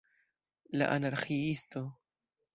[0.81, 1.85] La Anarĥiisto!